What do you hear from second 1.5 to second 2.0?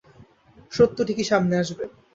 আসবে।